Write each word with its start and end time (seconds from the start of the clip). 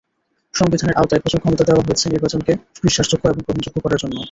সংবিধানের 0.53 0.97
আওতায় 0.97 1.21
প্রচুর 1.23 1.41
ক্ষমতা 1.41 1.63
দেওয়া 1.65 1.85
হয়েছে 1.87 2.05
নির্বাচনকে 2.07 2.53
বিশ্বাসযোগ্য 2.83 3.23
এবং 3.27 3.41
গ্রহণযোগ্য 3.41 3.77
করার 3.81 4.01
জন্য। 4.03 4.15